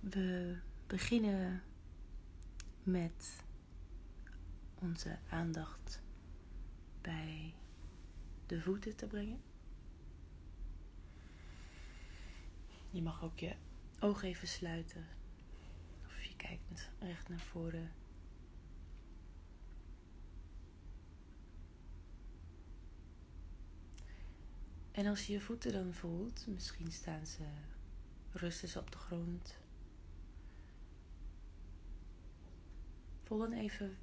[0.00, 1.62] We beginnen
[2.82, 3.44] met
[4.74, 6.02] onze aandacht
[7.00, 7.54] bij
[8.46, 9.40] de voeten te brengen.
[12.90, 13.54] Je mag ook je
[14.00, 15.06] ogen even sluiten.
[16.06, 17.92] Of je kijkt recht naar voren.
[24.90, 27.44] En als je je voeten dan voelt, misschien staan ze
[28.32, 29.58] rusten ze op de grond.
[33.28, 33.96] Voel dan even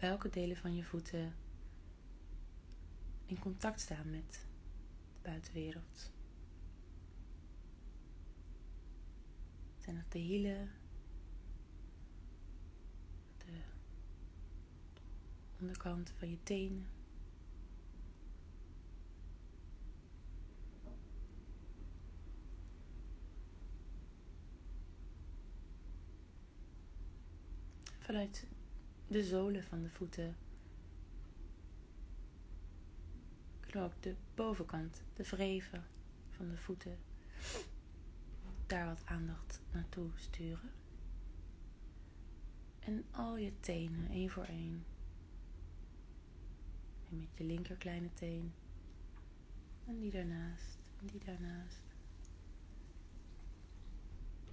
[0.00, 1.34] welke delen van je voeten
[3.26, 4.46] in contact staan met
[5.12, 6.12] de buitenwereld.
[9.78, 10.70] Zijn dat de hielen,
[13.36, 13.60] de
[15.60, 16.97] onderkant van je tenen?
[28.08, 28.46] Vanuit
[29.06, 30.36] de zolen van de voeten
[33.76, 35.84] ook de bovenkant, de vreven
[36.30, 36.98] van de voeten,
[38.66, 40.70] daar wat aandacht naartoe sturen.
[42.78, 44.84] En al je tenen, één voor één.
[47.10, 48.52] En met je linker kleine teen.
[49.86, 50.78] En die daarnaast.
[51.00, 51.82] En die daarnaast.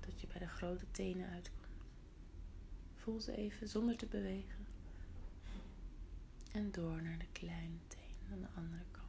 [0.00, 1.65] Tot je bij de grote tenen uitkomt.
[3.06, 4.66] Voel ze even zonder te bewegen.
[6.52, 9.06] En door naar de kleine teen aan de andere kant.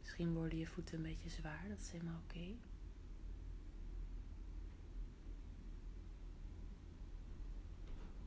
[0.00, 2.54] Misschien worden je voeten een beetje zwaar, dat is helemaal oké.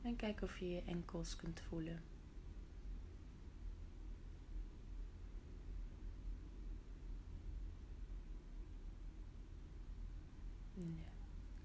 [0.02, 2.02] En kijk of je je enkels kunt voelen.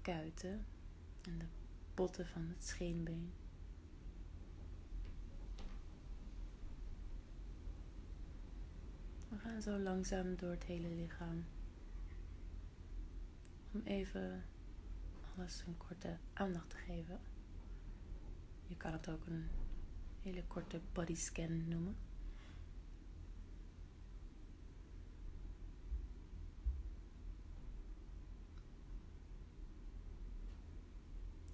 [0.02, 0.64] Kuiten
[1.22, 1.46] en de
[1.94, 3.32] botten van het scheenbeen.
[9.28, 11.44] We gaan zo langzaam door het hele lichaam.
[13.72, 14.44] Om even
[15.36, 17.20] alles een korte aandacht te geven.
[18.66, 19.48] Je kan het ook een
[20.22, 21.96] hele korte body scan noemen.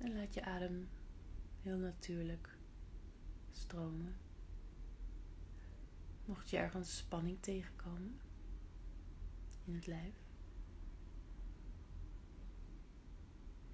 [0.00, 0.88] En laat je adem
[1.62, 2.56] heel natuurlijk
[3.50, 4.16] stromen.
[6.24, 8.20] Mocht je ergens spanning tegenkomen
[9.64, 10.14] in het lijf,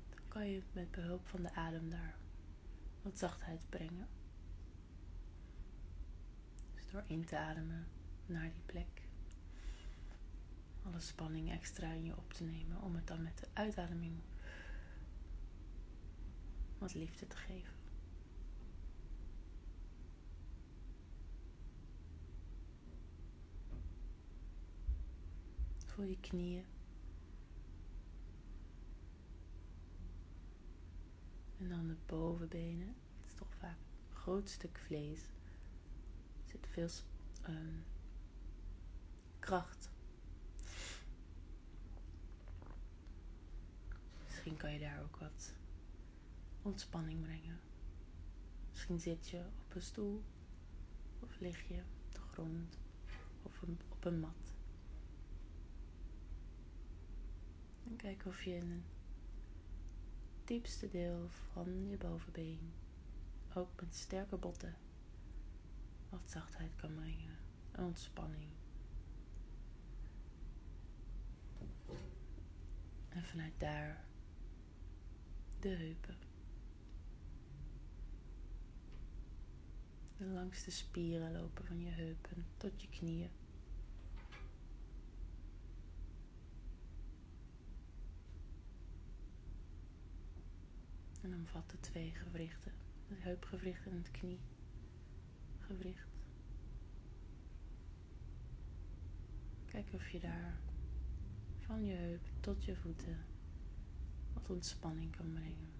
[0.09, 2.17] dan kan je met behulp van de adem daar
[3.03, 4.09] wat zachtheid brengen.
[6.75, 7.87] Dus door in te ademen
[8.27, 9.03] naar die plek,
[10.83, 14.21] alle spanning extra in je op te nemen, om het dan met de uitademing
[16.79, 17.75] wat liefde te geven.
[25.87, 26.65] Voel je knieën.
[31.59, 32.97] En dan de bovenbenen.
[33.17, 33.79] Het is toch vaak
[34.11, 35.21] een groot stuk vlees.
[36.45, 36.89] Er zit veel
[37.49, 37.85] um,
[39.39, 39.91] kracht.
[44.25, 45.55] Misschien kan je daar ook wat
[46.67, 47.61] ontspanning brengen.
[48.71, 50.25] Misschien zit je op een stoel
[51.21, 52.79] of lig je op de grond
[53.43, 54.55] of op een mat.
[57.85, 58.83] En kijk of je in het
[60.45, 62.73] diepste deel van je bovenbeen,
[63.55, 64.77] ook met sterke botten,
[66.09, 67.37] wat zachtheid kan brengen,
[67.79, 68.51] ontspanning.
[73.09, 74.05] En vanuit daar
[75.61, 76.17] de heupen.
[80.17, 83.31] De langste spieren lopen van je heupen tot je knieën.
[91.23, 92.73] En omvat de twee gewrichten,
[93.07, 96.09] het heupgewricht en het kniegewricht.
[99.65, 100.59] Kijk of je daar
[101.59, 103.25] van je heup tot je voeten
[104.33, 105.73] wat ontspanning kan brengen.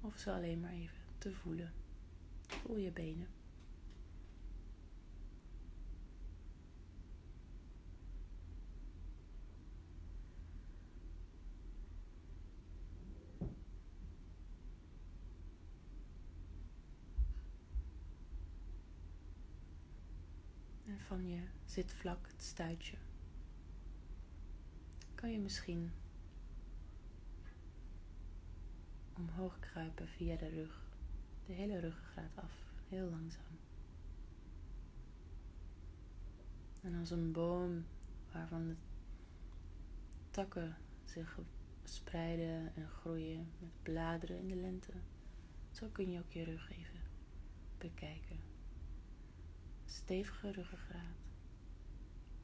[0.00, 1.79] Of ze alleen maar even te voelen.
[2.60, 3.28] Voel je benen.
[20.84, 22.96] En van je zitvlak, het stuitje,
[25.14, 25.92] kan je misschien
[29.16, 30.89] omhoog kruipen via de rug
[31.50, 32.52] de hele ruggengraat af,
[32.88, 33.58] heel langzaam.
[36.82, 37.84] En als een boom
[38.32, 38.76] waarvan de
[40.30, 41.38] takken zich
[41.84, 44.92] spreiden en groeien met bladeren in de lente,
[45.70, 47.00] zo kun je ook je rug even
[47.78, 48.38] bekijken.
[49.84, 51.18] Stevige ruggengraat,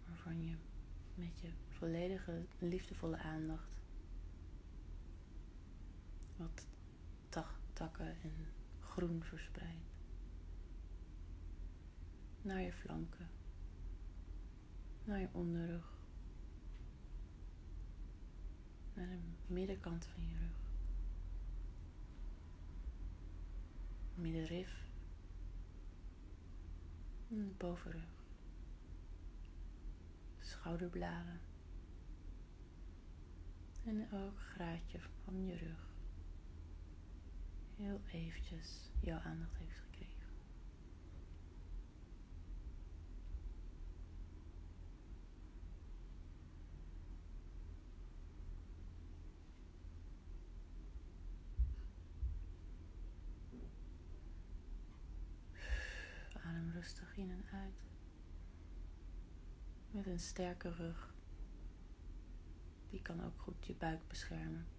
[0.06, 0.56] waarvan je
[1.14, 3.76] met je volledige liefdevolle aandacht
[6.36, 6.66] wat
[7.72, 8.55] takken en
[8.96, 9.94] groen verspreidt
[12.42, 13.28] naar je flanken,
[15.04, 15.98] naar je onderrug,
[18.94, 20.70] naar de middenkant van je rug,
[24.14, 24.84] middenrif.
[27.28, 28.24] En bovenrug,
[30.40, 31.40] schouderbladen.
[33.84, 35.85] En elk graadje van je rug
[37.76, 40.24] heel eventjes jouw aandacht heeft gekregen.
[56.44, 57.84] Adem rustig in en uit.
[59.90, 61.14] Met een sterke rug.
[62.90, 64.75] Die kan ook goed je buik beschermen.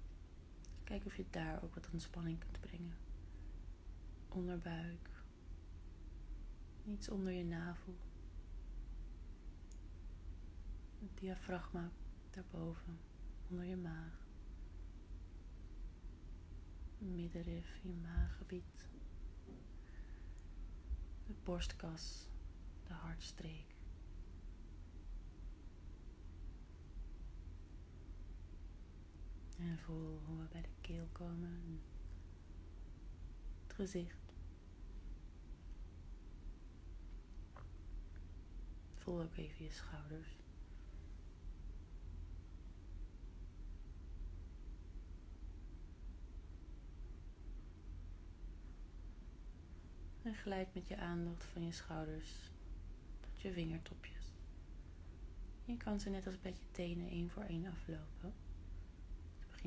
[0.88, 2.98] Kijk of je daar ook wat ontspanning kunt brengen.
[4.30, 5.10] Onderbuik.
[6.86, 7.95] Iets onder je navel.
[11.00, 11.92] Het diafragma
[12.30, 13.00] daarboven,
[13.50, 14.28] onder je maag.
[16.98, 18.89] Middenrif, je maaggebied.
[21.25, 22.30] De borstkas,
[22.84, 23.76] de hartstreek.
[29.57, 31.81] En voel hoe we bij de keel komen.
[33.63, 34.33] Het gezicht.
[38.95, 40.30] Voel ook even je schouders.
[50.21, 52.51] En glijd met je aandacht van je schouders
[53.19, 54.33] tot je vingertopjes.
[55.65, 58.46] Je kan ze net als bij je tenen één voor één aflopen.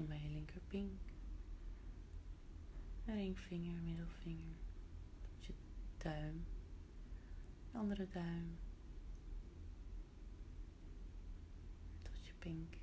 [0.06, 1.00] Bij je linkerpink.
[3.05, 4.56] Ringvinger, middelvinger.
[5.20, 5.52] Tot je
[5.97, 6.44] duim.
[7.73, 8.58] Andere duim.
[12.02, 12.75] Tot je pink.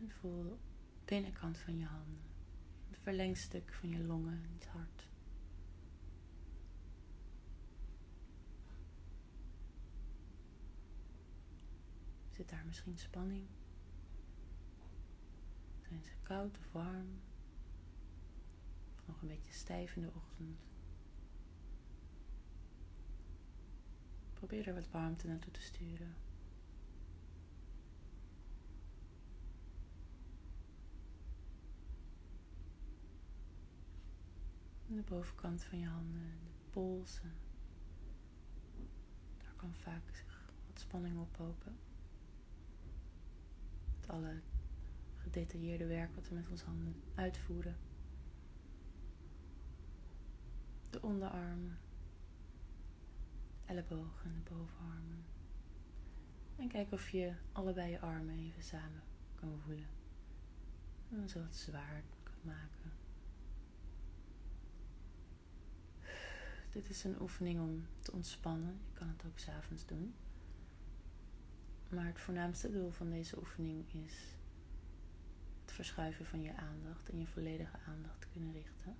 [0.00, 0.56] En voel de
[1.04, 2.20] binnenkant van je handen.
[2.88, 5.08] Het verlengstuk van je longen en het hart.
[12.30, 13.46] Zit daar misschien spanning?
[15.88, 17.20] Zijn ze koud of warm?
[19.06, 20.58] Nog een beetje stijf in de ochtend?
[24.32, 26.14] Probeer er wat warmte naartoe te sturen.
[34.96, 37.32] de bovenkant van je handen, de polsen.
[39.38, 41.76] Daar kan vaak zich wat spanning ophopen.
[44.00, 44.40] Met alle
[45.26, 47.76] gedetailleerde werk wat we met onze handen uitvoeren.
[50.90, 51.78] De onderarmen,
[53.50, 55.24] de ellebogen en de bovenarmen.
[56.56, 59.02] En kijk of je allebei je armen even samen
[59.34, 59.88] kan voelen.
[61.10, 62.92] En zo het zwaar kan maken.
[66.70, 68.78] Dit is een oefening om te ontspannen.
[68.92, 70.14] Je kan het ook s'avonds doen.
[71.88, 74.35] Maar het voornaamste doel van deze oefening is
[75.76, 78.96] verschuiven van je aandacht en je volledige aandacht kunnen richten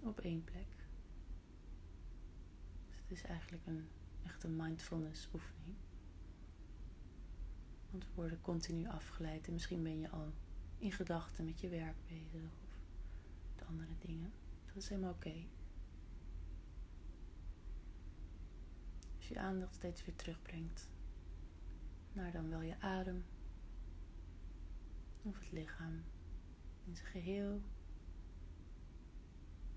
[0.00, 0.66] op één plek.
[2.86, 3.88] Dus het is eigenlijk een
[4.22, 5.76] echte mindfulness oefening.
[7.90, 10.32] Want we worden continu afgeleid en misschien ben je al
[10.78, 12.78] in gedachten met je werk bezig of
[13.56, 14.32] de andere dingen.
[14.66, 15.44] Dat is helemaal oké.
[19.16, 20.88] Als je aandacht steeds weer terugbrengt
[22.12, 23.24] naar dan wel je adem
[25.26, 26.02] of het lichaam
[26.84, 27.62] in zijn geheel.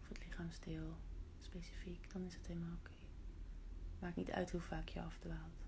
[0.02, 0.98] Of het lichaamsdeel
[1.40, 2.92] specifiek, dan is het helemaal oké.
[4.00, 5.68] Maakt niet uit hoe vaak je afdwaalt.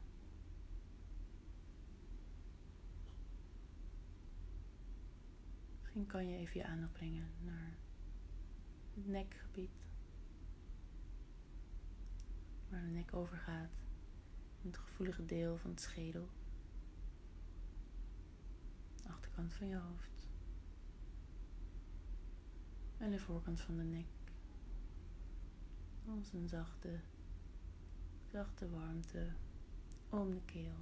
[5.80, 7.78] Misschien kan je even je aandacht brengen naar
[8.94, 9.82] het nekgebied.
[12.70, 13.70] waar de nek overgaat.
[14.62, 16.30] Het gevoelige deel van het schedel.
[19.12, 20.28] Achterkant van je hoofd.
[22.98, 24.06] En de voorkant van de nek.
[26.06, 27.00] Als een zachte,
[28.32, 29.28] zachte warmte
[30.10, 30.78] om de keel.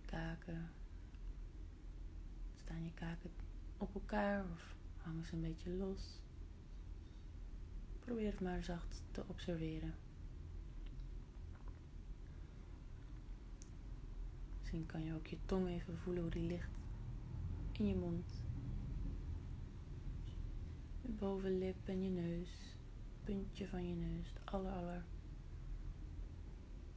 [0.00, 0.70] De kaken.
[2.54, 3.30] Staan je kaken
[3.76, 6.20] op elkaar of hangen ze een beetje los?
[7.98, 9.94] Probeer het maar zacht te observeren.
[14.70, 16.70] Misschien kan je ook je tong even voelen hoe die ligt
[17.72, 18.44] in je mond.
[21.00, 22.76] Je bovenlip en je neus.
[23.24, 24.28] Puntje van je neus.
[24.28, 25.04] Het aller aller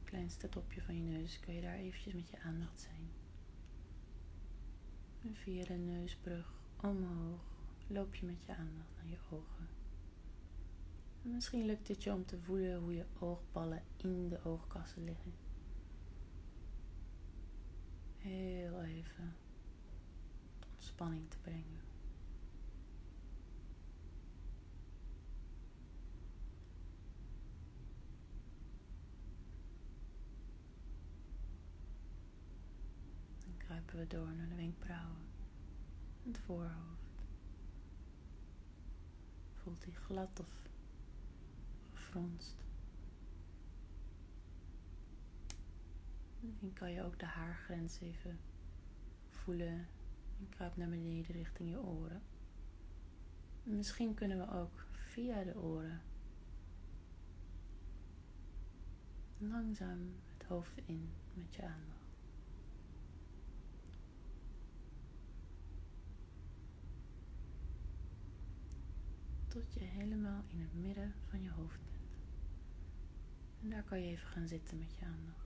[0.04, 1.40] kleinste topje van je neus.
[1.40, 3.10] Kun je daar eventjes met je aandacht zijn.
[5.22, 7.40] En via de neusbrug omhoog
[7.86, 9.68] loop je met je aandacht naar je ogen.
[11.22, 15.43] En misschien lukt het je om te voelen hoe je oogballen in de oogkassen liggen.
[18.24, 19.36] Heel even
[20.72, 21.80] ontspanning te brengen.
[33.38, 35.26] Dan kruipen we door naar de wenkbrauwen
[36.22, 37.22] en het voorhoofd.
[39.52, 40.68] Voelt die glad of
[41.92, 42.64] gefronst.
[46.44, 48.38] Misschien kan je ook de haargrens even
[49.28, 49.86] voelen
[50.38, 52.22] en kruip naar beneden richting je oren.
[53.62, 56.00] misschien kunnen we ook via de oren
[59.38, 62.02] langzaam het hoofd in met je aandacht.
[69.48, 72.12] Tot je helemaal in het midden van je hoofd bent.
[73.62, 75.43] En daar kan je even gaan zitten met je aandacht.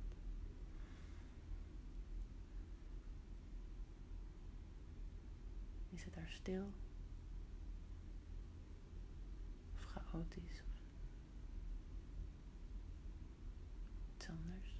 [5.90, 6.72] Is het daar stil?
[9.74, 10.62] Of chaotisch?
[14.16, 14.76] Iets anders?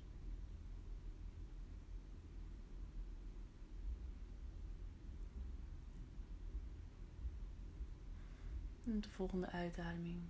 [8.84, 10.20] En de volgende uitademing.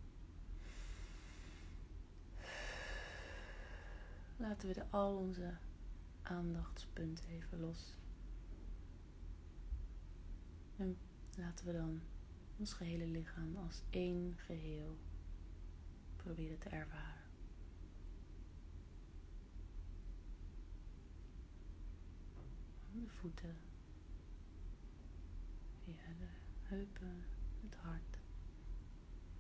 [4.37, 5.57] Laten we de, al onze
[6.23, 7.97] aandachtspunten even los.
[10.79, 10.97] En
[11.37, 12.01] laten we dan
[12.57, 14.99] ons gehele lichaam als één geheel
[16.17, 17.27] proberen te ervaren.
[22.93, 23.57] De voeten,
[25.85, 26.29] via de
[26.63, 27.25] heupen,
[27.61, 28.19] het hart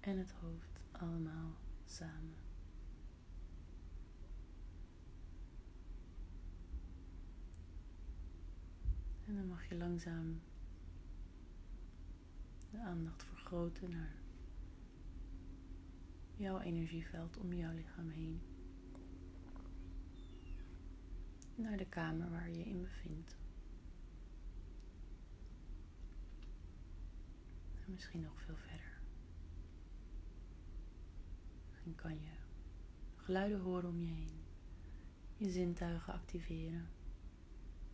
[0.00, 2.37] en het hoofd allemaal samen.
[9.26, 10.40] En dan mag je langzaam
[12.71, 14.15] de aandacht vergroten naar
[16.37, 18.41] jouw energieveld om jouw lichaam heen.
[21.55, 23.37] Naar de kamer waar je in bevindt.
[27.85, 29.01] En misschien nog veel verder.
[31.69, 32.31] Misschien kan je
[33.17, 34.45] geluiden horen om je heen.
[35.37, 36.89] Je zintuigen activeren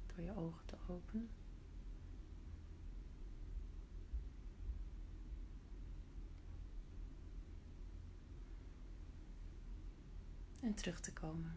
[0.06, 1.28] door je ogen te openen.
[10.64, 11.52] En terug te komen.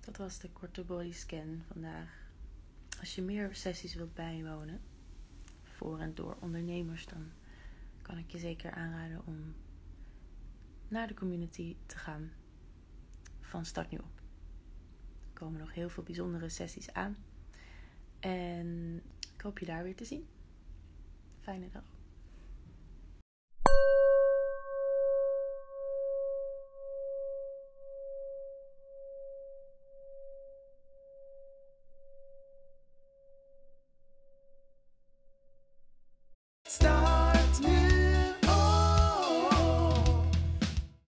[0.00, 2.30] Dat was de korte body scan vandaag.
[3.00, 4.80] Als je meer sessies wilt bijwonen,
[5.62, 7.30] voor en door ondernemers, dan
[8.02, 9.54] kan ik je zeker aanraden om
[10.88, 12.30] naar de community te gaan
[13.40, 14.20] van Start Nu Op.
[15.20, 17.16] Er komen nog heel veel bijzondere sessies aan.
[18.20, 19.02] En
[19.34, 20.26] ik hoop je daar weer te zien.
[21.40, 22.01] Fijne dag.